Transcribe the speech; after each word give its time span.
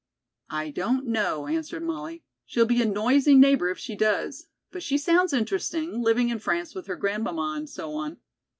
"I 0.49 0.71
don't 0.71 1.05
know," 1.05 1.45
answered 1.45 1.83
Molly. 1.83 2.23
"She'll 2.47 2.65
be 2.65 2.81
a 2.81 2.85
noisy 2.85 3.35
neighbor 3.35 3.69
if 3.69 3.77
she 3.77 3.95
does. 3.95 4.47
But 4.71 4.81
she 4.81 4.97
sounds 4.97 5.31
interesting, 5.31 6.01
living 6.01 6.29
in 6.29 6.39
France 6.39 6.73
with 6.73 6.87
her 6.87 6.95
grandmamma 6.95 7.53
and 7.57 7.69
so 7.69 7.93
on." 7.93 8.17